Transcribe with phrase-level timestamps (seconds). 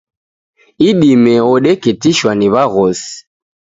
[0.89, 3.13] Idime odeketishwa ni waghosi